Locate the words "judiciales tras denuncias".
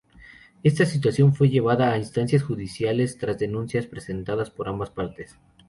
2.41-3.85